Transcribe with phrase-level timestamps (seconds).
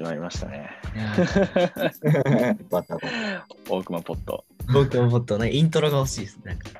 [0.00, 0.70] 始まりましたね。
[0.94, 3.46] いやバタバタ。
[3.68, 4.46] 大熊ポット。
[4.72, 6.40] 僕ももっとね、イントロが欲しいです。
[6.42, 6.70] なんか。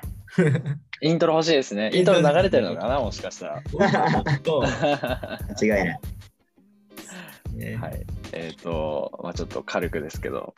[1.01, 1.91] イントロ欲しいですね。
[1.93, 3.61] イントロ流れてるのかなもしかしたら。
[3.69, 4.29] 間
[5.61, 5.99] 違いない。
[7.53, 8.03] ねはい。
[8.31, 10.55] えっ、と、まあちょっと軽くですけど、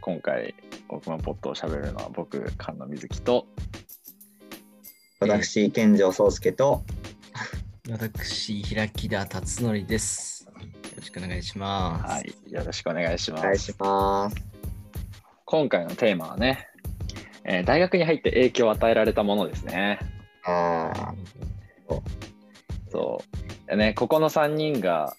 [0.00, 0.54] 今回、
[0.88, 3.48] 大熊ポットを喋るのは僕、菅野瑞希と、
[5.18, 6.84] 私、健城宗介と、
[7.90, 10.39] 私、平木田達則です。
[11.00, 12.12] よろしくお願いします。
[12.12, 13.40] はい、よろしくお願いします。
[13.40, 14.36] お願いします。
[15.46, 16.68] 今回のテーマはね、
[17.44, 19.98] えー大学に入って影響を与えられたものですね。
[20.44, 21.14] ああ、
[22.90, 23.22] そ
[23.70, 23.76] う。
[23.76, 25.16] ね、ここの3人が、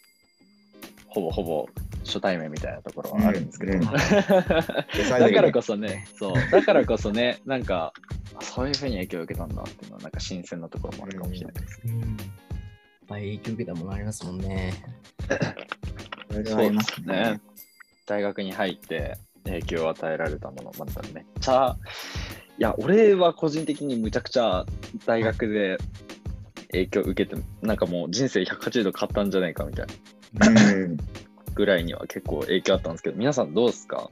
[1.08, 1.68] ほぼほぼ
[2.06, 7.92] 初対面みたいなところはあるんですけど、うんうん だからこそね、そう、だからこそね、 なんか、
[8.36, 11.82] あそういうふうに影響を受けたんだっていうのは、なんか新鮮なところもあるかもしれないです。
[11.86, 12.02] うん。
[12.02, 12.06] いっ
[13.08, 14.74] ぱい影響受けたものありますもんね。
[16.34, 17.42] そうでありますすね。
[18.06, 21.78] 大学に入って影響を与えられたもの、まためっちゃ、
[22.58, 24.66] いや、俺は個人的にむちゃくちゃ
[25.06, 25.78] 大学で
[26.72, 29.88] 影響を受けて、なんかもう人生180度変わったんじゃないかみたい
[30.34, 30.98] なうん。
[31.54, 34.10] ぐらいには結構影響あったんですけど、皆さんどうですか？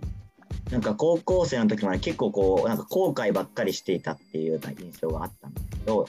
[0.71, 6.07] なんか高校生の時まで結構こう、なんか後悔ばっかりしていたっていうような印象があったんですけど、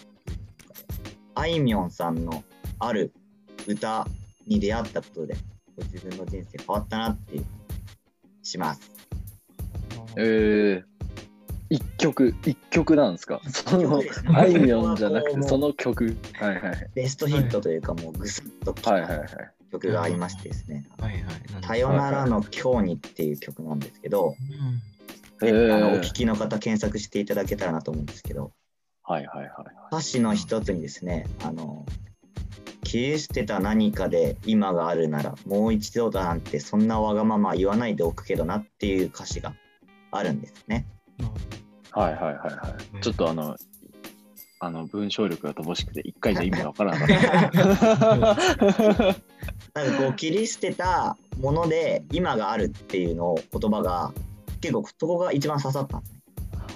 [1.34, 2.42] あいみょんさんの
[2.78, 3.12] ある
[3.66, 4.06] 歌
[4.46, 5.36] に出会ったことで、
[5.84, 7.44] 自分の人生変わったなっていう
[8.42, 8.80] します。
[10.16, 10.84] えー、
[11.68, 13.40] 一曲、一曲なんですか？
[13.48, 14.02] その、
[14.34, 16.16] あいみょんじゃなくて、 その曲。
[16.34, 16.90] はいはい。
[16.94, 19.28] ベストヒットというか、もうぐすっときはいはいはい。
[19.28, 21.64] た曲がありましてですね、はいはい。
[21.64, 24.34] さよならの今日にっていう曲なんですけど、
[25.40, 28.52] うんえーあのお聞きの方検索していただけたらなと思うんですけど、
[29.04, 29.50] はいはいはい。
[29.92, 31.86] 歌詞の一つにですね、あの、
[32.90, 39.54] 切り捨てた何かで今があるなら、もう一度だなんてそんなわがまま言わないでおくけどなっていう歌詞が
[40.10, 40.88] あるんですね。
[41.92, 43.00] はいはいはいはい。
[43.00, 43.56] ちょっとあの、
[44.58, 47.50] あの文章力が乏しくて、一回じゃ意味わからなかった。
[49.72, 54.12] なんかこう切り捨てたもので今があるっていうのを言葉が
[54.60, 56.19] 結構そこが一番刺さったんですね。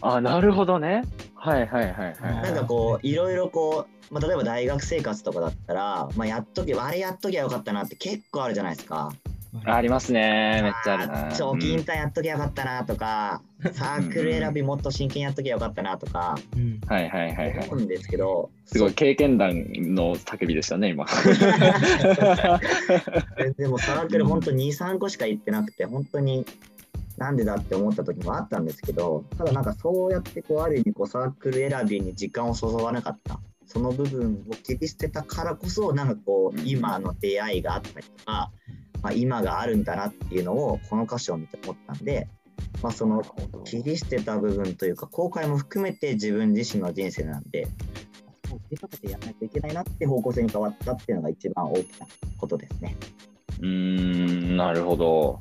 [0.01, 1.05] あ、なるほどね。
[1.35, 2.43] はいはいはいはい。
[2.43, 9.13] なんかこういろいろこう、まあ、例えば大学生活とかだったら、まあ、やっとけあれやっときゃよかったなって結構あるじゃないですか。
[9.65, 10.61] ありますね。
[10.63, 11.33] めっちゃあるな。
[11.37, 13.41] 長期うん引退やっときゃよかったなとか、
[13.73, 17.77] サークル選びもっと真剣にやっときゃよかったなとかうんはいはいはいはい思。
[17.77, 21.07] うんですけど、すごい経験談の叫びでしたね、今。
[23.57, 26.45] でもサークル本当に2、3個しか行ってなくて、本当に
[27.17, 33.41] なんでだって思った時もあったんですけど、ただなんかそうやってこうある意味こうサークル選びに時間を注がなかった。
[33.67, 38.51] その部分を切り捨てたからこそ、なんかこう、うん今の出会いがあったりとか、
[39.03, 42.29] まあ、今があるんだなっていうのを、この歌詞を見て思ったんで、
[42.83, 43.23] まあ、その
[43.65, 47.67] 切り捨てた部分というか後悔も含めて自分自身の人生なんで
[48.51, 52.97] もう切りかけてやらないといけないなって方向性に変わったっていうのが一番大きなことですね
[53.61, 53.67] うー
[54.53, 55.41] ん、なるほど。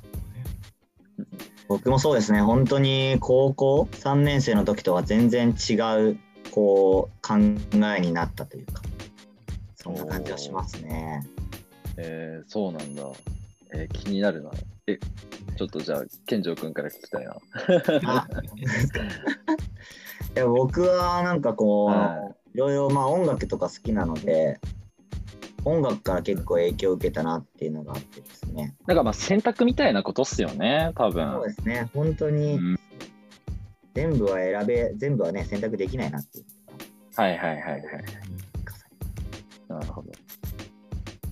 [1.68, 5.74] 僕もそうですね本当に高校3年生の時とは全然違
[6.09, 6.18] う
[6.51, 7.35] こう考
[7.97, 8.81] えになったというか
[9.75, 11.28] そんな感じはしますね
[11.97, 13.03] えー、そうなんだ。
[13.74, 14.51] えー気になるな。
[14.88, 14.97] え、
[15.57, 17.35] ちょっとじゃあ、健城君から聞きたいな。
[18.06, 18.28] あ
[20.35, 24.59] いや僕はなんかこう、はいろいろまあ音楽とか好きなので
[25.66, 28.75] 音楽から結構影響を受けたなっていうのがあってですね。
[28.85, 31.31] なんかまあ選択みたいなことっすよね、多分。
[31.31, 31.90] そうですね。
[31.94, 32.79] 本当にうん。
[33.94, 36.46] 全部は選べ全部はね選択できないなっていう。
[37.16, 37.81] はいはいはいはい。
[39.69, 40.12] なるほど。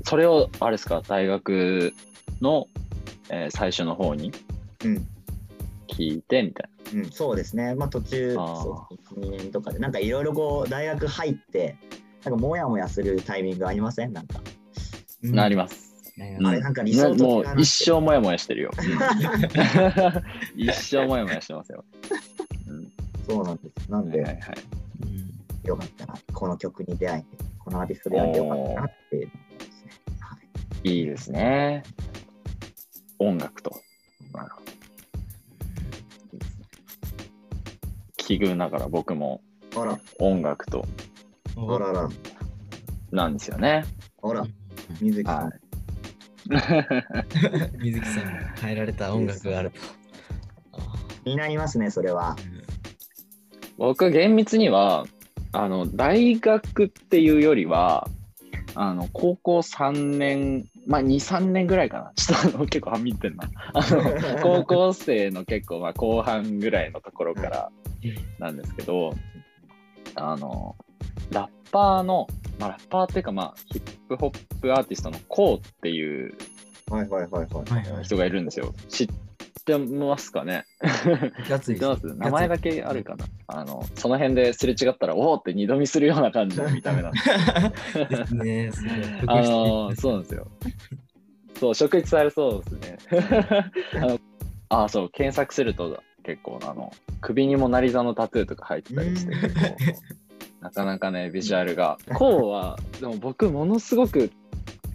[0.04, 1.94] それを、あれですか、大学
[2.42, 2.68] の、
[3.30, 4.32] えー最初の方に
[4.84, 5.08] うん。
[5.88, 8.62] 聞いてみたいうん、そうですね、まあ、途中、あー。
[8.62, 11.78] そう1、2年とかで、なんかいろいろこう、大学入って、
[12.24, 14.14] なんかもやもやするタイミングありません？
[14.14, 14.40] なんか、
[15.24, 15.44] な。
[15.44, 15.90] なります。
[16.18, 18.72] うんあれなんか理想もうもう一生もやもやしてるよ。
[20.56, 21.84] 一生もやもやしてますよ。
[22.68, 22.92] うん
[23.28, 23.90] そうなんです。
[23.92, 29.92] なんで、はいはいよかったな、この曲に出会えて、このアーティスト出会えてよかったなっていうのがですね。
[30.20, 30.38] は
[30.84, 31.84] いいいですね。
[33.20, 33.72] 音楽と。
[34.34, 34.72] なるほど。
[38.18, 39.42] 奇遇ながら僕も
[39.76, 40.86] あら、音楽と
[41.58, 42.10] あらら、
[43.12, 43.84] なんですよね。
[44.22, 44.46] あら、
[45.00, 45.52] 水木さん、は
[47.80, 49.80] 水木さんが変えられた音楽があると。
[51.24, 52.36] 気になりますね、それは。
[53.78, 55.06] 僕厳密には
[55.52, 58.08] あの大学っていうよりは
[58.76, 62.12] あの高校3年まあ2、3年ぐらいかな。
[62.16, 63.50] ちょっとあの結構はみってんな。
[63.74, 64.04] あの
[64.42, 67.72] 高校生の結構まあ後半ぐらいのところから
[68.40, 69.14] なんですけど、
[70.16, 70.76] あの、
[71.32, 72.28] ラッパーの、
[72.60, 76.34] まあラッパーっていうかまあヒップホップアーティストのコーっていう
[76.90, 77.46] はいはいはいはい。
[77.72, 78.04] はいはい。
[78.04, 78.74] 人がいるんですよ。
[78.90, 79.08] 知っ
[79.64, 80.66] てますかね？
[81.48, 82.06] ガツイ知ってます？
[82.16, 83.26] 名前だけあるかな？
[83.48, 87.26] あの、その辺ですれ違ったら、おおって二度見するような感じの見た目なんです
[88.10, 88.72] ですね。
[88.76, 88.94] すごい
[89.28, 90.48] あのそうなんですよ。
[91.60, 93.22] そう、職質されそうですね。
[93.96, 94.20] あの
[94.70, 96.92] あそう、検索すると結構、あの、
[97.22, 99.78] 首にもなり座のタトゥーとか入ってたりして、うん結構、
[100.62, 101.98] なかなかね、ビジュアルが。
[102.14, 104.32] こうは、でも僕、ものすごく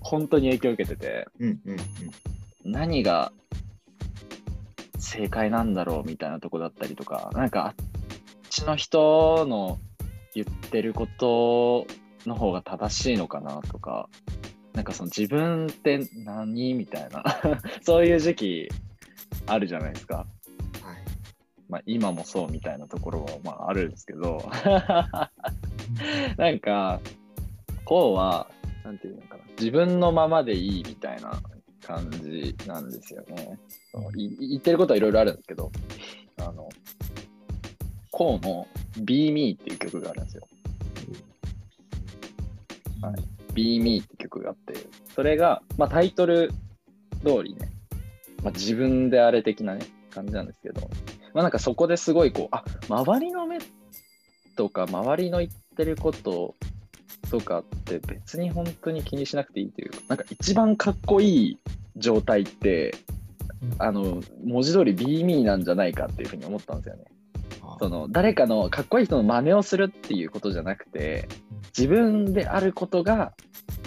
[0.01, 1.77] 本当に影響を受けてて、うんうん
[2.65, 2.73] うん。
[2.73, 3.33] 何が
[4.99, 7.75] 正解なんだろうみたいなとこだったりとか、なんかあっ
[8.49, 9.79] ちの人の
[10.35, 11.87] 言ってること
[12.27, 14.09] の方が正しいのかなとか、
[14.73, 17.25] なんかその自分って何みたいな、
[17.83, 18.69] そういう時期
[19.47, 20.27] あるじゃないですか。
[21.69, 21.79] はい。
[21.79, 24.51] まあ今もそうみたいなところはまああるんですけど、
[26.37, 27.01] なんか、
[27.85, 28.49] こうは、
[28.85, 31.41] なんていうのかな、自分のままでいいみたいな
[31.83, 33.59] 感じなんですよね。
[33.93, 35.71] そうい言ってることはいろいろあるんですけど、
[36.39, 36.69] あの、
[38.11, 38.67] こうの
[39.05, 40.49] Be Me っていう曲があるんですよ。
[43.03, 43.15] はい。
[43.55, 44.75] Be Me って曲があって、
[45.15, 46.51] それが、まあ、タイトル
[47.25, 47.71] 通りね、
[48.43, 50.89] まあ、自分であれ的なね、感じなんですけど、
[51.37, 53.59] まあ、なんかそこですごいこう、あ周りの目
[54.57, 56.55] とか、周りの言ってること
[57.31, 61.59] とかって別に本当に気にしなくていいというか、なんか一番かっこいい
[61.97, 62.95] 状態って、
[63.79, 67.05] あの、文字通り Be Me なんじゃないかっていうふうに思ったんですよね。
[67.81, 71.29] その誰かのかっこいい人の真似をするっていうことじゃなくて
[71.77, 73.35] 自分であることが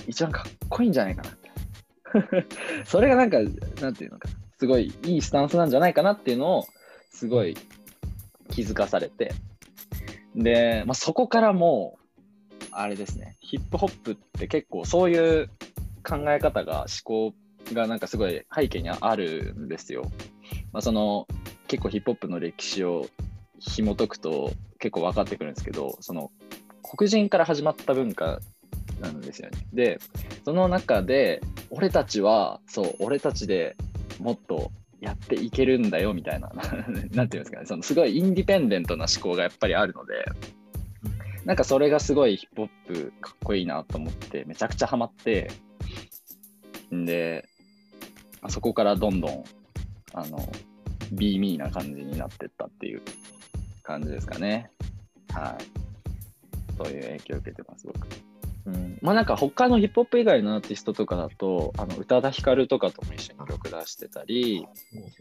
[0.06, 2.45] 一番かっこいいんじゃないかな
[2.86, 3.40] それがなんか
[3.81, 6.66] なんていうのかなすごいいいスタンスなんじゃないかなっていうのを
[7.09, 7.57] すごい
[8.50, 9.33] 気づかされて
[10.35, 15.50] で、まあ、そこからもうあれですねヒップホップって結構そういう
[16.03, 17.33] 考え方が思考
[17.73, 20.03] がなんかすごい背景にあるんですよ。
[20.71, 21.27] まあ、その
[21.67, 23.07] 結構ヒップホップの歴史を
[23.59, 26.31] 紐解くと結構分かってくるんですけどその
[26.83, 28.39] 黒人から始まった文化
[29.01, 29.57] なんですよね。
[29.73, 30.00] で
[30.45, 33.75] その中で俺たちはそう俺たちで
[34.19, 34.71] もっと
[35.01, 36.51] やっていけるんだよみたいな
[37.12, 40.25] なんていうんですかねそのすごいインディペンデントな思考がやっぱりあるので
[41.46, 45.50] なんかそれがすごいヒップホップかっこいいなと思ってめちゃくちゃハマって
[46.94, 47.48] んで、
[48.42, 49.44] まあそこからどんどん
[50.13, 50.51] あの
[51.12, 53.02] Be Me な感じになってったっていう
[53.84, 54.69] 感じですかね。
[55.34, 55.63] はい。
[56.78, 58.07] そういう影響を受けてます、僕。
[58.65, 64.67] うん、まあなんか他のヒップホップ以外のアーティストとかだと、あの宇多田ヒカルとかとも一緒に曲出してたり、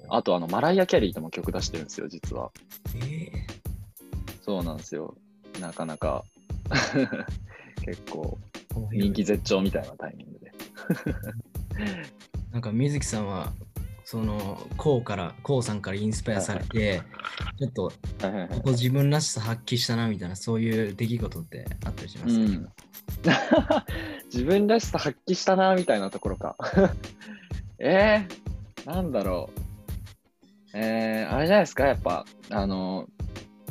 [0.09, 2.51] あとあのマライア・キャリーとも曲出してるんですよ、実は。
[3.07, 3.31] え
[4.43, 5.15] そうなんですよ。
[5.61, 6.25] なかなか
[7.85, 10.53] 結構ー人気絶頂みたいなタイミングで。
[12.53, 13.53] なんか水木さんは
[14.11, 17.03] そのこうからこうさんからインスパイアされて
[17.59, 17.93] ちょっと
[18.55, 22.39] ここ自分らしさ発揮したなみたいなそういう出来事ってあったりしまうす？
[22.39, 23.85] か、ん、
[24.33, 26.57] 自分らしさ発揮したなみたいなところか。
[27.81, 29.61] えー、なんだろう。
[30.73, 33.07] えー、あれじゃないですか、やっぱ、あの、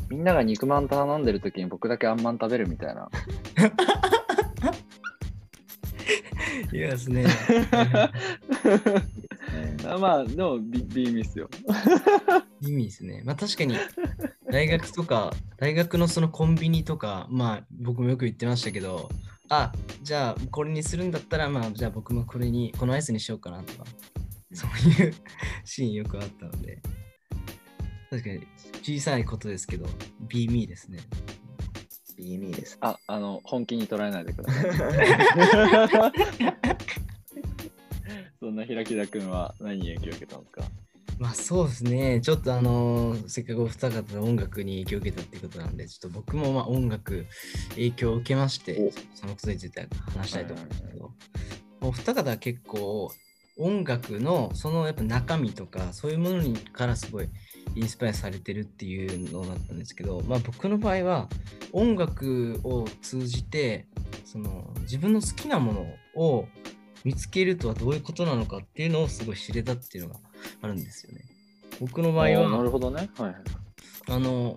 [0.08, 3.10] みんなが肉まん頼んでる時に僕だけあんまん食べるみたいな。
[6.72, 7.26] いやですね。
[9.94, 11.48] あまあ、でも、ビビーミスよ。
[12.60, 13.22] 意味ですね。
[13.24, 13.76] まあ確かに
[14.50, 19.08] 大学とか大学のそのコンビニとかまあ僕もよく言ってましたけど
[19.48, 23.84] あじゃあこれにするんだったらまあじゃあ僕もこれにこのアイスにしようかなとか
[24.52, 25.14] そういう
[25.64, 26.80] シーンよくあったので
[28.10, 28.46] 確かに
[28.82, 29.86] 小さいことですけど
[30.28, 30.98] Be Me ですね。
[32.18, 32.76] いい意味です。
[32.80, 34.64] あ、あの、本気に捉えないでください。
[38.48, 40.62] そんな平木田君は何に影響を受けたんですか？
[41.18, 47.26] まあそうですね、ちょっとあのーせっかくお二方で音楽に影響を受けたっていうことなんで、ちょっと僕もまあ音楽
[47.72, 51.10] 影響を受けまして、そのことについて話したいと思うんですけど、
[51.82, 53.12] お二方は結構
[53.58, 57.28] 音楽のそのやっぱ中身とかそういうものにからすごい
[57.74, 61.28] インスパイアされてるっていうのだったんですけど、まあ僕の場合は
[61.72, 63.86] 音楽を通じて
[64.24, 66.46] その自分の好きなものを
[67.04, 70.20] 見つけるとはどういうことなのかっていうのをすごい知れたっていうのが
[70.62, 71.24] あるんですよね。
[71.80, 73.08] 僕の場合あーなは、るほどね。
[73.18, 73.34] はいはい。
[74.08, 74.56] あの、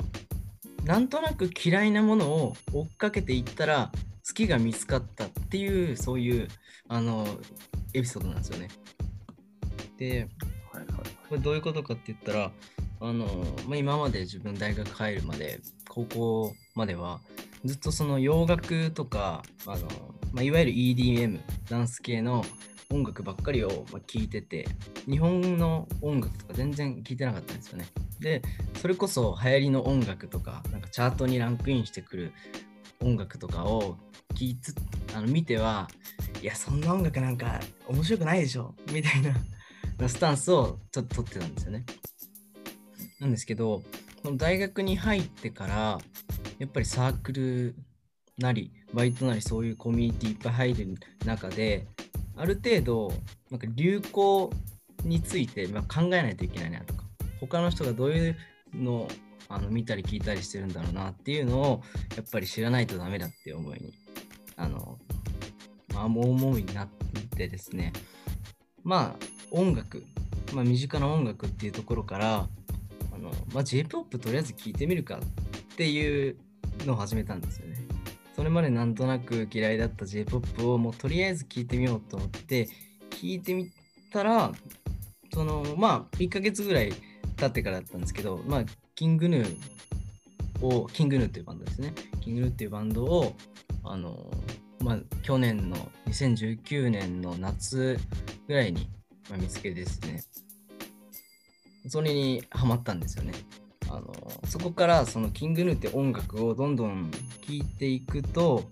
[0.84, 3.92] なんとなく嫌いなものを追っかけていったら、
[4.28, 6.48] 好きが見つかったっていうそういう
[6.88, 7.28] あの
[7.94, 8.70] エピソードなんですよね。
[9.98, 10.28] で
[10.72, 12.52] はいはいこれどういうことかって言ったら
[13.00, 13.26] あの、
[13.68, 17.20] まあ、今まで自分大学入るまで高校までは
[17.66, 19.88] ずっとその洋楽とかあの、
[20.32, 22.44] まあ、いわゆる EDM ダンス系の
[22.92, 24.68] 音楽ばっかりをまあ聞いてて
[25.10, 27.86] 日本の音楽とか全然聞いてなかったんですよね。
[28.20, 28.42] で
[28.82, 32.34] それこそ流行りの音楽とかなんかチャートにランクインしてくる
[33.02, 33.98] 音楽とかを
[34.36, 34.76] 聞いつ
[35.16, 35.90] あの見ては
[36.42, 41.86] いやそんな音楽なんか面白くないでしょみたいなスタンスをちょっと取ってたんですよね。
[43.20, 43.84] なんですけど
[44.24, 46.00] この大学に入ってから
[46.60, 47.76] やっぱりサークル
[48.38, 50.96] なりバイトなりそういうコミュニティいっぱい入る
[51.26, 51.88] 中で
[52.36, 53.14] ある程度
[53.50, 54.52] なんか流行
[55.04, 57.04] についてまあ考えないといけないなとか
[57.40, 58.36] 他の人がどういう
[58.76, 59.08] のを
[59.50, 61.82] あの見たり聞いたりしてるんだろうなっていうのを
[62.16, 63.94] やっぱり知らないとダメだっていう思いに
[64.56, 64.98] あの
[65.94, 66.88] まあもう思いになっ
[67.36, 67.92] てですね
[68.84, 70.06] まあ音楽、
[70.54, 72.48] まあ、身近な音楽っていうところから
[73.14, 76.38] あの、まあ、J-POP とりあえず聞いてみるかっていう
[76.86, 77.71] のを始めたんですよね。
[78.42, 82.68] それまでなんとなく嫌いだった J-POP をもうとりあえず聞いてみようと思って
[83.12, 83.70] 聞いてみ
[84.12, 84.52] たら
[85.32, 86.92] そのまあ1ヶ月ぐらい
[87.38, 88.64] 経ってからだったんですけどまあ
[88.96, 91.94] キングヌーをキングヌーっていうバンドですね。
[92.20, 93.36] キングヌーっていうバンドを
[93.84, 94.32] あの
[94.80, 98.00] まあ去年の2019年の夏
[98.48, 98.90] ぐらいに、
[99.30, 100.24] ま、見つけですね。
[101.90, 103.34] それにハマったんですよね。
[103.94, 104.14] あの
[104.46, 108.64] そこからそのキングヌーって音楽をどんどん聴いていくと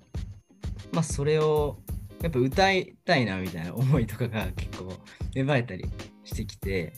[0.92, 1.78] まあそれを
[2.22, 4.94] やっぱ歌いたいなみたいな思いとかが結構
[5.36, 5.86] 芽生えたり
[6.24, 6.94] してきて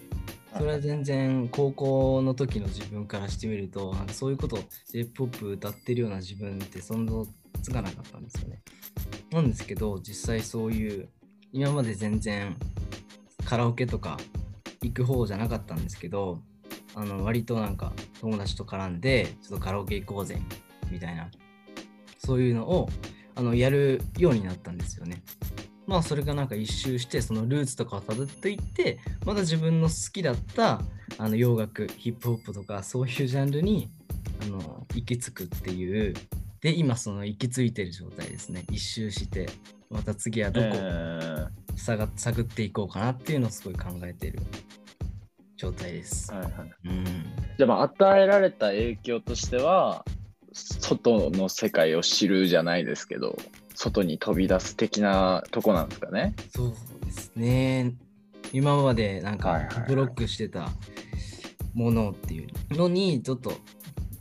[0.58, 4.58] それは全然高校の時の自分からしてみるとなんかそういうこと
[4.92, 7.14] J-POP 歌ってるような自分ってそんな
[7.64, 8.62] つかなかったんですよね。
[9.32, 11.10] なんですけど実際そういう
[11.54, 12.58] 今まで全然
[13.46, 14.18] カラオケとか
[14.82, 16.42] 行く方じゃなかったんですけど
[16.96, 20.42] あの割となんか友達と絡んでちょっとカラオケ行こうぜ
[20.90, 21.30] みたいな
[22.18, 22.90] そういうのを
[23.36, 25.24] あのやるようになったんですよね。
[25.88, 30.82] まあそれがなんか一周してそのルーツとかをたどっていってまだ自分の好きだった
[31.18, 33.90] あの洋楽ヒップホップとかそういうジャンルに
[34.44, 36.14] あの行き着くっていう
[36.62, 38.64] で今その行き着いてる状態ですね。
[38.70, 39.50] 一周して
[39.90, 44.40] また次はどこえ探探っていこうかなっていうのをすごい考えている
[45.62, 46.36] 状態ですー。
[46.36, 47.06] はいはいうん
[47.58, 50.04] じゃあまあ与えられた影響としては
[50.54, 53.38] 外の世界を知るじゃないですけど
[53.76, 56.34] 外に飛び出す的なとこなんですかね？
[56.54, 56.74] そう
[57.06, 57.94] ですね。
[58.52, 60.70] 今までなんかブロックしてた
[61.74, 63.54] ものっていうのにちょっと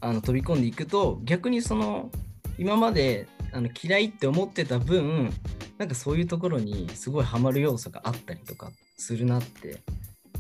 [0.01, 2.11] あの飛び込んでいくと逆にその
[2.59, 5.33] 今まであの嫌いって思ってた分
[5.79, 9.79] なんかそういうところにすごいハマる要素があったりとかするなって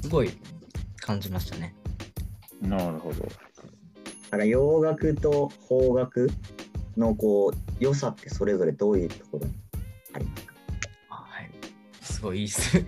[0.02, 0.30] すごい
[1.10, 1.74] 感じましたね。
[2.62, 3.24] なるほど。
[3.24, 3.28] だ
[4.30, 6.30] から洋楽と邦楽
[6.96, 9.54] のこう良さってそれぞれどういうところに
[10.12, 10.54] ありますか？
[11.08, 11.50] あはい。
[12.00, 12.78] すごいいい質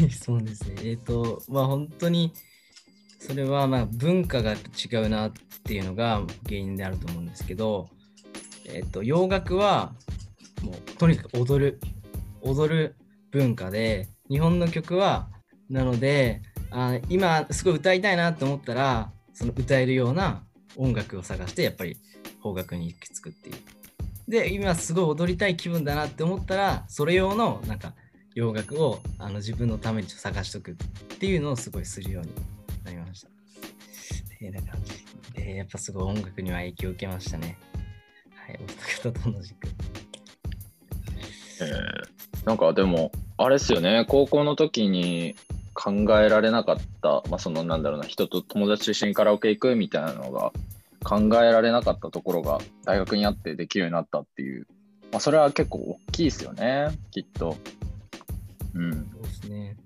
[0.00, 0.74] いい 質問ですね。
[0.82, 2.32] えっ、と、まあ本当に、
[3.20, 7.88] それはまあ文化が違うなっていうのが原因であると思うんですけど、
[8.64, 9.94] えっ、と、洋楽は
[10.64, 11.80] もうとにかく踊る、
[12.42, 12.96] 踊る
[13.30, 15.28] 文化で、日本の曲は、
[15.68, 20.42] なので、あ今すごい歌いたいなと思ったら、その歌えるような
[20.76, 21.96] 音楽を探して、やっぱり
[22.42, 23.56] 邦楽に行き着くっていう。
[24.28, 27.94] で今すごい踊りたい気分だなって思ったらそれ用のなんか
[28.36, 30.74] 洋楽をあの自分のために探しとくっ
[31.18, 32.32] ていうのをすごいするように
[32.84, 33.28] なりました。
[34.38, 37.58] でな感じでやっぱすごい音楽には影響を受けましたね。
[38.46, 39.68] はい、お二方と同じく。
[41.62, 45.36] えーなんかでもあれですよね高校の時に
[45.74, 50.52] 考えられなかった、まあ、そのなんだろうな人と友達と一緒にカラオケ行くみたいなのが
[51.04, 54.66] 考えられなかったところが大学にあってできるようになったっていう、
[55.12, 57.56] まあ、それは結構大きいですよねきっと。
[58.74, 59.76] うん、そうですね。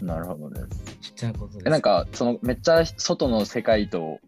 [0.00, 0.06] うん。
[0.06, 0.98] なるほどです。
[1.00, 1.58] ちっちゃいことです。
[1.66, 4.18] えなんかそのめっちゃ外の世界と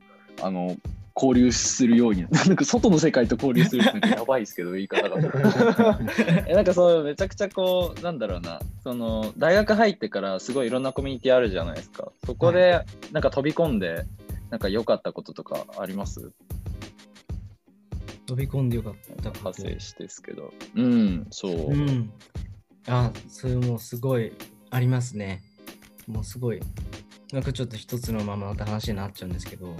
[0.40, 0.76] あの
[1.16, 2.26] 交流するように。
[2.46, 5.16] なんか外の世界と交流するってなんか やばいですけど言い方が。
[6.48, 8.60] えなんかそうめちゃくちゃこうなんだろうな。
[8.82, 12.10] その大学入ってからすごいいろんなコミュニティあるじゃないですか。
[12.26, 14.04] そこでなんか飛び込んで
[14.50, 16.32] なんか良かったこととかあります？
[18.26, 19.38] 飛び込んでよかったこと。
[19.38, 20.52] 派生してですけど。
[20.74, 22.10] うんそう、うん。
[22.86, 24.32] あ、それもすごい
[24.70, 25.42] ありますね。
[26.06, 26.60] もうすごい。
[27.32, 29.76] なんかちょっと一つのまままた話になっちゃうんですけど、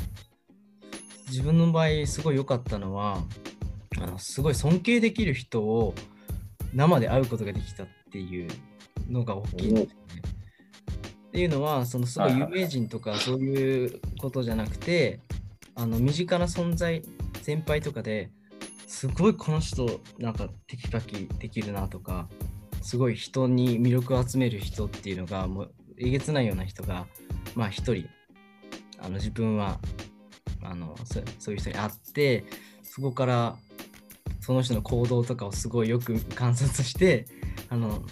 [1.29, 3.19] 自分の場合すごい良かったのは、
[4.01, 5.95] あのすごい尊敬できる人を
[6.75, 8.49] 生で会うことができたっていう
[9.09, 10.23] のが大きいんですよね。
[11.29, 15.19] っていうのはそのすごい有名人とかそういうことじゃなくて
[15.75, 17.03] あの身近な存在
[17.43, 18.31] 先輩とかで
[18.87, 22.29] すごいこの人なんかテキパキできるなとか
[22.83, 27.07] すごい人に魅力を集める人っていうのがもうえげつないような人が
[27.57, 28.07] まあ一人
[29.01, 29.81] あの自分は
[30.65, 32.45] あのそそういう人に会って
[32.83, 33.57] そこから
[34.41, 37.27] その人の行動とかをすごいよく観察して
[37.71, 38.03] あの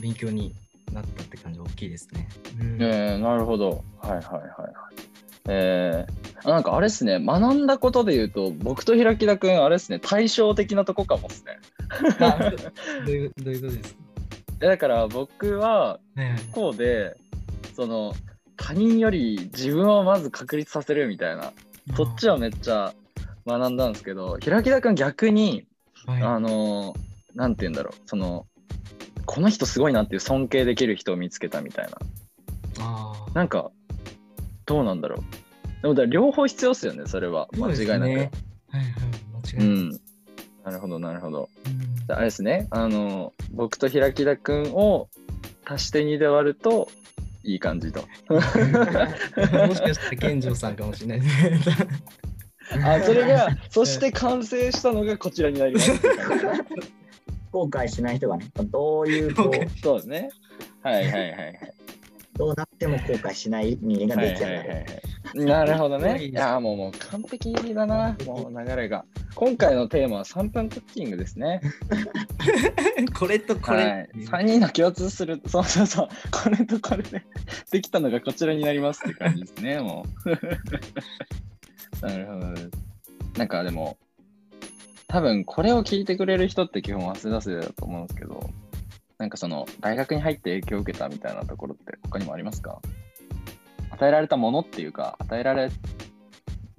[0.00, 0.54] 勉強に
[0.92, 2.28] なったって感じ大きいですね。
[2.60, 3.84] うんえー、なるほど。
[4.00, 4.42] はいはいはいはい。
[5.48, 11.58] えー、あなんかあれですね、学んだことで言うと、僕と平木田君、あれですね、対照的なとこかもですね。
[12.20, 12.50] あ
[13.04, 14.00] どういうどういうことですか？
[14.60, 17.16] えだから僕は、はいはいこうで、
[17.74, 18.14] その、
[18.56, 21.52] 他人より自分をまず確立させるみたいな、
[21.96, 22.94] そっちはめっちゃ
[23.46, 25.66] 学んだんですけど、平木田君逆に、
[26.06, 28.46] はいあのーなんて言うんだろう、その、
[29.24, 31.98] この人すごいなっていう尊敬できる人を見つけたみたいな。
[32.80, 33.70] あーなんか、
[34.66, 35.82] どうなんだろう。
[35.82, 37.48] でもだから両方必要ですよね、それは。
[37.56, 38.02] 間違いなく。
[38.02, 38.28] はいはい
[38.68, 39.66] 間違いない。
[39.66, 39.90] うん。
[40.64, 41.48] なるほど、なるほど。
[41.66, 45.08] うんあれですね、あの、僕と平木田くんを
[45.64, 46.90] 足して2で割ると
[47.44, 48.02] いい感じと。
[48.30, 48.48] もし
[49.80, 51.86] かしたら健丈さんかもしれないですね。
[52.84, 55.92] あ、それが、 そして完成したのがこちらになります。
[57.50, 60.30] 後悔しない人がね、どういうこう、そうですね。
[60.82, 61.74] はいはいはいはい。
[62.34, 64.58] どうなっても後悔しない人間がはい出来上がる。
[64.58, 65.02] はいはいはい
[65.46, 66.24] なるほどね。
[66.24, 69.04] いいや、もうもう完璧だな、 もう流れが。
[69.34, 71.60] 今回のテーマは3分クッキングですね。
[73.18, 73.84] これとこれ。
[73.84, 77.24] はい、3人の共通する、そうそうそう、これとこれで
[77.70, 82.06] できたのがこちらになりますって感じですね、もう。
[82.06, 82.46] なるほど。
[83.38, 83.96] なんかでも、
[85.08, 88.50] 多分これを聞いてくれる人って基本早稲田生だと思うんですけど、
[89.18, 92.80] なんかその大学に入って影響を受けたみたいなところって他にもありますか？
[94.02, 95.70] 与えられたものっていうか、与えられ、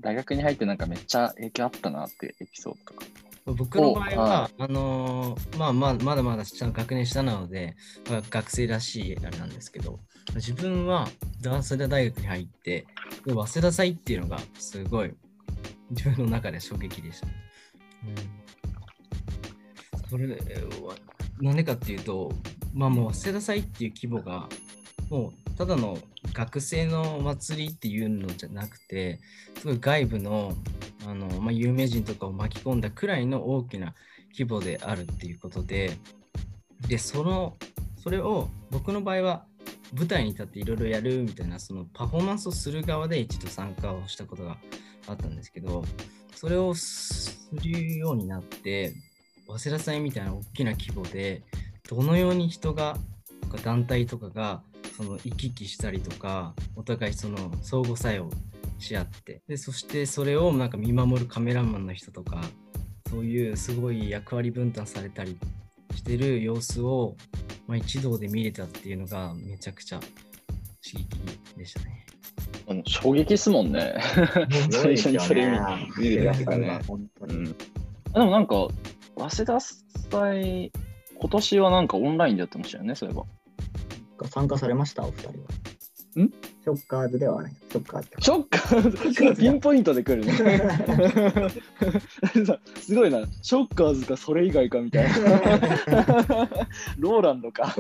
[0.01, 3.05] 大学に入ってなんかめっちゃ影響あったなっていうエピソードとか。
[3.45, 7.75] 僕の場合は、はあのーまあまあ、まだまだ学年下なので、
[8.09, 10.01] まあ学生らしいあれなんですけど、
[10.35, 11.07] 自分は
[11.41, 12.85] 早稲田大学に入って、
[13.25, 15.13] で早稲田祭っていうのがすごい
[15.91, 17.27] 自分の中で衝撃でした。
[17.27, 17.29] う
[20.07, 20.35] ん、それは、
[21.39, 22.31] なんでかっていうと、
[22.73, 24.49] まあもう早稲田祭っていう規模が、
[25.09, 25.97] もうただの
[26.33, 29.19] 学生のお祭りっていうのじゃなくて、
[29.59, 30.53] すごい外部の
[31.07, 33.93] あの、まあ、有名人とかを巻き込んだくらいの大きな
[34.31, 35.97] 規模であるっていうことで、
[36.87, 37.55] で、その、
[37.97, 39.45] それを僕の場合は
[39.93, 44.57] 舞台に立っていろいろやるみたいな、そのパフォーマンスをする側で一度参加をしたことが
[45.07, 45.85] あったんですけど、
[46.35, 48.93] それをするようになって、
[49.47, 51.43] 早稲田祭みたいな大きな規模で、
[51.87, 52.97] どのように人が、
[53.41, 54.63] とか団体とかが、
[54.95, 58.29] その行き来したりとか、お互いその相互作用
[58.79, 62.41] し合ってでそしてそれをなんか見守るカメラマンの人とか
[63.09, 65.37] そういうすごい役割分担されたり
[65.95, 67.15] してる様子を、
[67.67, 71.07] まあ、一堂で見れたっていうのがめちゃくちゃ刺激
[71.57, 72.05] でしたね。
[72.85, 73.95] 衝撃っすもんね。
[74.71, 75.45] 最初にそれ
[75.97, 76.79] 見見るやつがね。
[76.87, 77.35] 本当に。
[77.35, 77.53] うん、で
[78.15, 78.67] もなんか、
[79.17, 80.71] 早稲田祭、
[81.19, 83.25] 今年はなんかオンラインでやってましたよね、そういえば。
[84.29, 85.33] 参加されました、お二人は。
[86.25, 86.29] ん？
[86.63, 87.55] ショッカーズではない。
[87.71, 88.09] ショッカーズ。
[88.19, 90.33] ショッカーズ、ピンポイントで来るね。
[92.79, 95.11] すごいな、ショッカーズかそれ以外かみたいな。
[96.97, 97.75] ローランドか。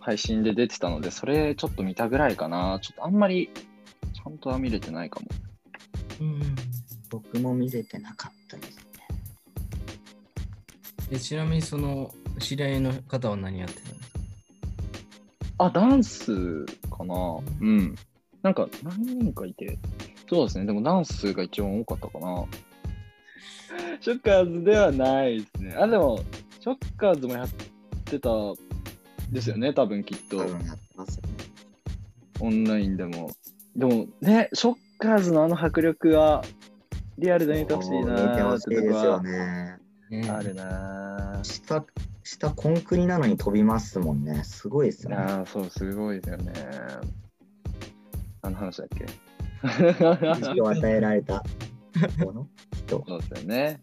[0.00, 2.78] 配信で出てたので、それちょっと見たぐらいかな。
[2.82, 3.48] ちょっとあんまり
[4.12, 5.26] ちゃんとは見れてないかも。
[6.20, 6.56] うん
[7.08, 8.82] 僕も見れてなかったですね。
[11.10, 14.11] でちなみにその知り合いの方は何やってたんですか
[15.64, 17.38] あ、ダンスかな？
[17.60, 17.94] うん。
[18.42, 19.78] なんか何人かいて、
[20.28, 20.66] そうですね。
[20.66, 22.44] でもダンスが一番多かったかな。
[24.00, 25.76] ショッカーズではないですね。
[25.78, 26.18] あ、でも、
[26.60, 27.48] ショッカーズもやっ
[28.04, 28.28] てた
[29.30, 30.44] ですよね、多分きっと多。
[30.44, 31.32] 分やってますよね。
[32.40, 33.30] オンラインでも。
[33.76, 36.42] でもね、ショッカーズのあの迫力は、
[37.18, 39.76] リアルで見てほしいなーってとこはね。
[40.10, 42.11] ねあるなー。
[42.24, 44.42] 下、下コンクリなのに飛びますもんね。
[44.44, 45.16] すごいですよね。
[45.16, 46.52] ああ、そう、すごいですよね。
[48.42, 49.06] 何の話だっけ？
[50.42, 51.44] 人を与えられた
[52.24, 53.04] この人。
[53.06, 53.80] そうですよね。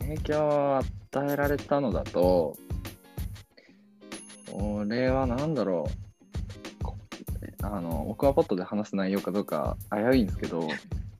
[0.00, 2.56] 影響を与えられたのだと、
[4.52, 5.86] 俺は何だろ
[6.80, 6.84] う。
[6.84, 6.96] こ
[7.62, 10.66] あの、僕はポットで話す内容かどうか危ういんですけど、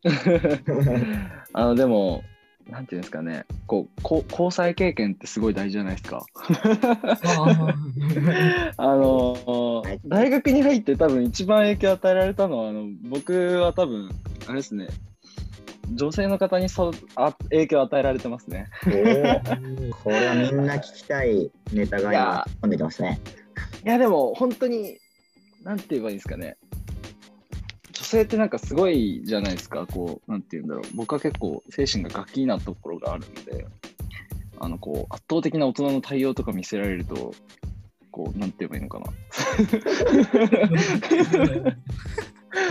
[1.53, 2.23] あのでも、
[2.69, 6.27] なんていうんですかね、こうこ交際経験ってすごい大事じゃないですか。
[8.77, 10.01] あ のはい。
[10.05, 14.11] 大学に入って多分一番影響を与えられたのはあの僕は多分
[14.47, 14.89] あれですね。
[15.95, 18.67] 女性の方にそうあ影響を与えられてますね。
[18.85, 18.91] こ
[20.11, 23.19] れはみんな聞きたいネタがいや今、飛んできますね。
[23.85, 24.99] いやでも本当に
[25.65, 26.59] なんて言えばいいんですかね。
[26.61, 26.68] 女
[28.09, 29.87] 性ってなんかすごいじゃないですか。
[29.87, 30.85] こうなんて言うんだろう。
[30.94, 33.66] 僕は結構精神がガキなところがあるんで
[34.61, 37.33] あのこう圧倒的な大人の対応とか見せられると
[38.11, 39.07] こうなんて言えばいいのかな。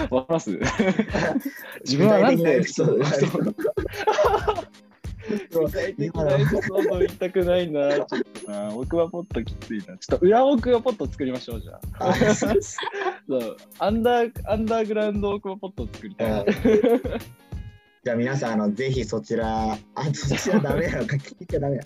[0.09, 0.59] わかります？
[1.85, 3.55] 自分はなんてそうそう
[5.51, 8.05] 具体的なエピソード言いたくないな、ちょっ
[8.45, 8.75] とな。
[8.75, 9.97] 奥歯ポットきついな。
[9.97, 12.09] ちょっと裏奥歯ポット作りましょう、じゃあ。
[12.09, 12.59] あそう
[13.79, 16.45] アンダーアンダーグラウンド奥歯ポットを作りたい。
[18.03, 19.77] じゃあ皆さん、あのぜひそちら、あ、
[20.13, 21.83] そちらダメなのか聞いちゃダメだ。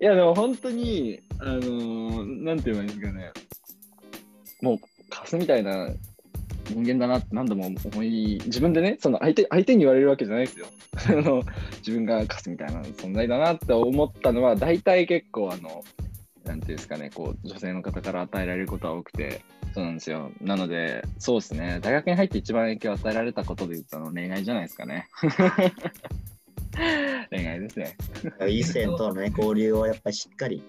[0.00, 3.30] いや、でも本当に、あのーなんて言えばいいんですかね。
[4.60, 5.90] もう、カスみたいな
[6.70, 10.66] 人間だなって何度も思い、自分でね、その相手相手に言われるわけじゃないですよ。
[11.08, 11.42] あの
[11.78, 15.82] 自分がカスみたいな存在だなって思ったのは、大体結構、あの、
[16.44, 19.42] なんていうんですかね、こう、女性の方から与えられることは多くて、
[19.74, 20.30] そうなんですよ。
[20.40, 25.08] なので、そうですね、大学に入って一番影響を与えられたことで言ったのは恋愛じゃないですかね。
[27.30, 27.96] 恋愛ですね。
[28.48, 30.62] 異性との、ね、 交流をやっぱりしっかり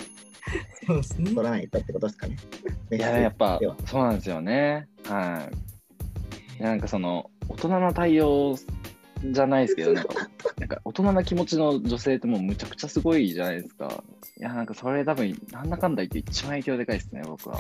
[0.85, 1.35] 取。
[1.35, 2.37] らないとってことですかね。
[2.91, 4.87] いや、やっぱそうなんですよね。
[5.05, 5.55] はい。
[5.55, 5.57] いや
[6.59, 8.55] なんかその、大人の対応
[9.23, 10.13] じゃないですけど、なんか、
[10.59, 14.03] なんか大人な気持ちの女性ってもうむちゃくちゃすごいじゃないですか。
[14.37, 17.57] いや、なんかそれ多分、なんだかんだ言って一番影響でかいですね、僕は。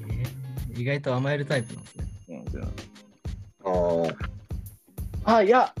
[0.00, 0.42] えー
[0.74, 2.62] 意外と甘えるタイプなんですね。
[3.64, 4.14] あー
[5.24, 5.72] あ、いや、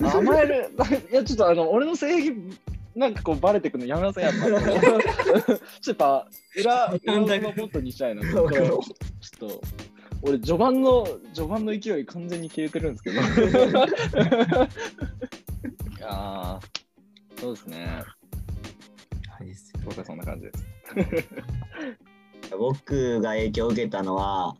[0.00, 0.70] 甘える、
[1.12, 2.34] いや、ちょっとあの、俺の性癖、
[2.96, 4.46] なんかこう、バレてくのやめなさい、やっぱ。
[5.80, 6.28] ちょっとやっぱ、
[6.58, 8.22] 裏、裏のポットにしたいな。
[8.26, 8.48] ちょっ
[9.38, 9.60] と
[10.26, 13.20] 俺、序盤の、序盤の勢い完全に消えてるんですけど。
[13.20, 13.20] い
[16.00, 16.60] やー
[17.40, 18.02] そうですね。
[19.28, 20.64] はいですよ僕はそんな感じです。
[22.58, 24.56] 僕が影響を受けたのは、はい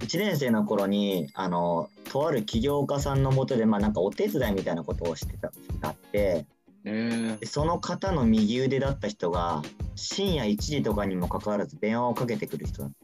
[0.00, 6.44] 1年生の頃にあのとある起業家さんのもとで、まあ、なんかお手伝いみたいなことをしてたあって
[6.84, 9.62] えでその方の右腕だった人が
[9.94, 12.94] 深夜1時とかにもかかわらず電話をかけてくる人だっー、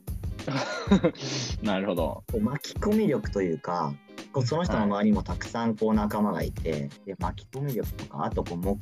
[1.62, 2.24] なるほど。
[2.40, 3.94] 巻き込み力というか
[4.32, 8.78] こうその人の周りにもたくさんこう仲間がいてで巻き込み力とかあとこう目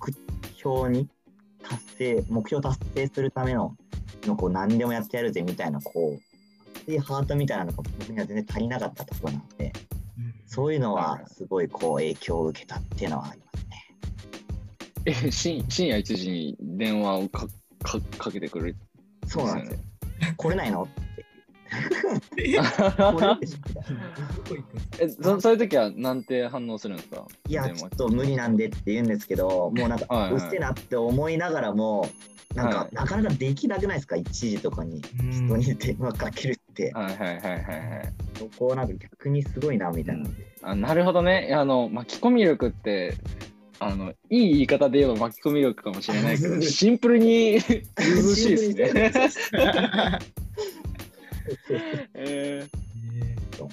[0.57, 1.09] 標に
[1.63, 3.77] 達成目標達成するための
[4.25, 9.73] のこう何でもやってやるぜみたいなこう熱いハートみたいなのが僕には全然足りなかったところなので。
[10.19, 13.97] うんそういうのはすごいこう影響を受けたっていうのはありますね。
[15.07, 17.49] え、深深夜1時に電話をか
[17.83, 18.77] かかけてくる。
[19.27, 19.79] そうなんですよ。
[20.37, 20.87] 来れないの？
[25.01, 27.27] え、そそういう時はなんて反応するんですか？
[27.49, 32.09] いや、ちょっと無理なんでって言うんですけど、もうなんか、はいはいうっせえなって思いながらも、
[32.55, 36.93] なんか、はいなかなかできなくないですか ?1 時とかに人に電話かけるって。
[36.93, 38.13] はいはいはいはいはい。
[38.39, 40.57] そこはなんか逆にすごいなみたいなので。
[40.63, 41.51] あなるほどね。
[41.53, 43.15] あの巻き込み力って
[43.81, 48.87] あのいい言い方で言えば巻き込み力かもしれないけど、 シンプルに ずうずうしいで
[49.31, 50.19] すね。
[52.15, 53.69] えー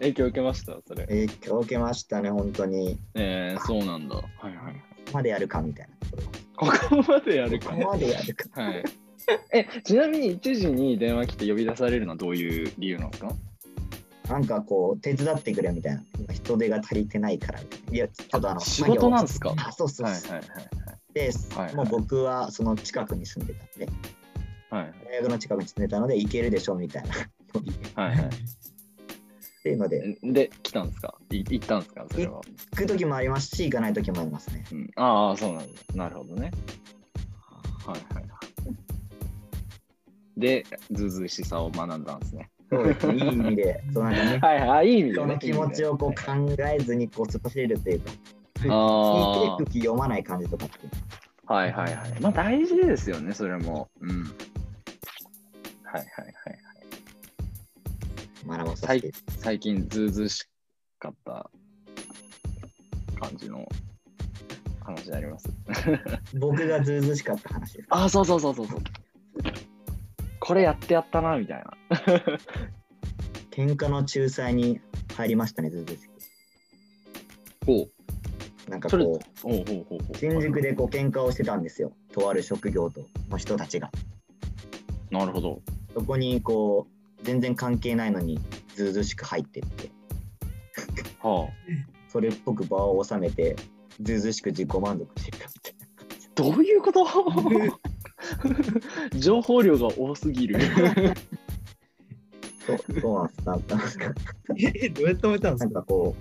[0.00, 0.78] 影響受けました？
[0.86, 1.06] それ。
[1.06, 2.98] 影響を受けましたね、本当に。
[3.14, 4.14] えー、そうなんだ。
[4.14, 4.74] はいはい。
[4.74, 6.70] ここまでやるかみたいなところ。
[6.70, 7.76] ここまでやるかこ。
[7.82, 8.62] こまでやるか。
[8.62, 8.84] はい。
[9.52, 13.34] え、ちなみに1時に電話来て呼び出されるのはどういう理由なんですか？
[14.28, 16.02] なんかこう、手伝ってくれみたいな。
[16.20, 17.64] 今人手が足りてないからい
[17.96, 19.52] や、ちょっとあの、仕事なんですか？
[19.56, 20.32] あ、そうそうそう。
[20.32, 20.68] はいはい
[21.12, 23.88] で、はいはいもう僕はその近くに住んでたんで、
[24.70, 28.02] 大学の近くに住んでたので、行けるでしょみたいな。
[28.04, 28.26] はいはい。
[28.26, 28.28] っ
[29.62, 31.14] ていうので、で、来たんですか？
[31.30, 32.06] い行ったんですか？
[32.10, 32.40] それは。
[32.72, 34.64] 行く時もありますし、行かない時もありますね。
[34.72, 35.68] うん、ああ、そうなんだ。
[35.94, 36.50] なるほどね。
[37.86, 38.30] はいはいはい。
[40.36, 42.50] で、ずうずうしさを学んだんですね。
[42.70, 43.14] そうですね。
[43.14, 45.12] いい意味で、そうなんかね、 はいはい、あいい意味でね。
[45.14, 48.10] 人の気持ちをこう考えずにこう過ごせるというか、
[48.60, 50.90] あ聞いて気読まない感じとかっていう
[51.52, 52.20] はいはいはい。
[52.20, 53.88] まあ大事ですよね、それも。
[54.00, 54.24] うん。
[55.90, 56.32] はいはいはい
[58.46, 58.58] はい。
[58.58, 59.12] 学ばさせて。
[59.38, 60.46] 最近ずうずうし
[60.98, 61.50] かった
[63.18, 63.66] 感じの
[64.80, 65.48] 話になります。
[66.38, 67.86] 僕がずうずうしかった話です。
[67.88, 68.80] ああ、そうそうそうそうそう。
[70.40, 71.74] これやってやったな、みたいな。
[73.50, 74.80] 喧嘩の仲裁に
[75.16, 75.94] 入りましたね、ずっと。
[77.66, 77.88] ほ
[78.68, 80.16] なんかこう、うほうほうほう。
[80.16, 81.92] 新宿でこう喧嘩をしてたんですよ。
[82.12, 83.90] とある職業との人たちが。
[85.10, 85.62] なるほど。
[85.98, 86.86] そこにこ
[87.20, 88.38] う、全然関係ないのに、
[88.76, 89.90] ずうずうしく入ってって、
[91.20, 91.52] はあ。
[92.08, 93.56] それっぽく場を収めて、
[94.00, 96.52] ずうずうしく自己満足してたみたいな。
[96.52, 97.04] どういうこと？
[99.18, 100.60] 情報量が多すぎる。
[102.64, 103.46] そうそうなんです。
[103.46, 104.20] なんか、
[104.56, 106.14] え、どうやって止めたんでなんすかかこ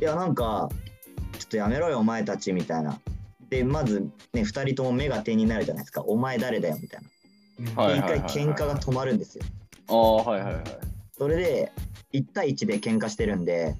[0.00, 0.68] う、いや、なんか、
[1.38, 2.98] ちょっとやめろよ、お前たちみたいな。
[3.50, 4.00] で、まず
[4.32, 6.02] ね、2人とも目が点になるじゃないですか。
[6.02, 7.08] お前誰だよみたいな。
[7.74, 9.44] はいで、一回喧嘩が止まるんですよ。
[9.88, 10.64] ああ、はいはいはい。
[11.16, 11.72] それで、
[12.12, 13.74] 1対1で喧嘩してるんで、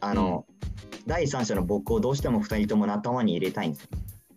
[0.00, 0.46] あの、
[1.06, 3.88] 第三者の僕をどうしても2人とも仲間に入れたいんですよ。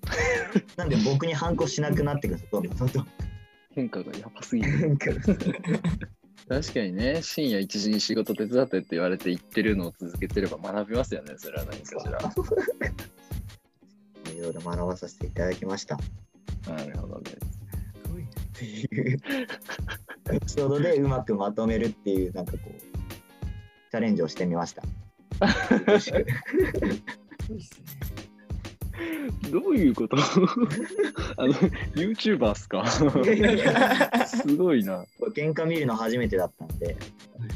[0.78, 3.08] なんで僕に反抗しなくなってくるどんどんどんどん。
[3.75, 4.97] 変化がやばすぎる。
[6.47, 12.19] 確かにね、深夜1時に仕事手伝ってって言われて行ってるのを続けてれば学びますよね、それは何かしら。
[14.34, 15.99] いろいろ学ばさせていただきました。
[16.67, 17.59] なるほどね。
[18.60, 19.19] っていう
[20.34, 22.72] エピソードでうまくまとめるっていうなんかこう
[23.91, 24.84] チャレンジをしてみました。
[29.50, 30.17] どういうこと？
[31.38, 31.54] あの、
[31.95, 32.86] YouTuber っすか？
[32.86, 33.06] す
[34.58, 35.06] ごいな。
[35.36, 36.98] 喧嘩見るの初めてだったんで、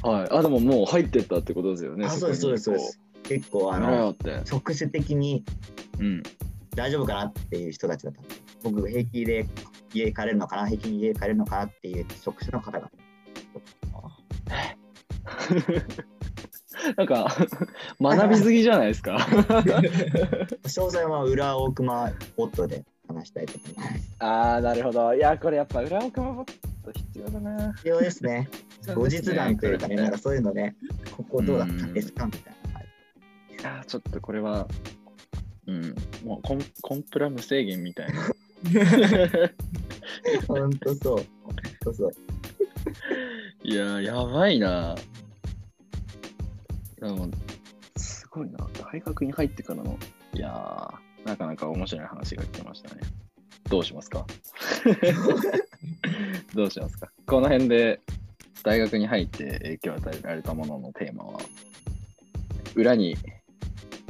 [0.02, 0.28] はい。
[0.32, 2.06] あ、でももう入ってったってことですよね。
[2.06, 3.00] あそうですそうですそうです。
[3.24, 4.16] 結構ああの。
[4.50, 5.44] 直接的に
[6.00, 6.24] うん。
[6.76, 9.45] 大丈夫かなっていう人たちだったんで、僕平気で
[9.93, 11.63] 家帰れるのかな、平気に家帰れるのかな？
[11.65, 12.89] っていう職種の方々。
[16.97, 17.28] なんか、
[18.02, 19.15] 学びすぎじゃないですか？
[19.21, 24.15] 詳細は裏大熊ポットで話したいと思います。
[24.19, 25.13] ああ、なるほど。
[25.15, 26.45] いや、これやっぱ裏奥ももっ
[26.84, 27.73] と必要だな。
[27.73, 28.49] 必要ですね。
[28.95, 30.76] 後日談というかね、なんかそういうのね、
[31.15, 32.26] ここどうだったんですか？
[32.26, 32.73] みたいな。
[32.80, 32.88] はい
[33.62, 34.67] いやーちょっとこれは、
[35.67, 35.95] うん、
[36.26, 38.23] もうコンコンプラ無制限みたいな。
[40.47, 41.26] ほんとそう。
[41.43, 42.12] ほんとそう。
[43.63, 44.95] いやー、やばいな。
[46.99, 47.30] でも、
[47.97, 48.67] すごいな。
[48.91, 49.97] 大学に入ってからの、
[50.34, 53.02] いやー、なかなか面白い話が来ましたね。
[53.69, 54.26] どうしますか？
[56.54, 57.10] どうしますか？
[57.26, 57.99] この辺で
[58.63, 61.39] 大学に入って影響を与えられたもののテーマは、
[62.76, 63.21] 裏に、こ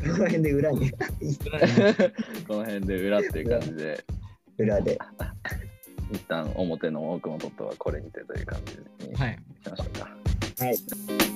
[0.08, 0.92] の辺で裏に、
[2.48, 4.04] この辺で裏っていう感じで、
[4.58, 5.00] 裏で。
[6.12, 9.40] 一旦表の奥のトットはこれにてという感じにしはい。
[9.70, 10.10] ましょうか。
[10.64, 11.33] はい。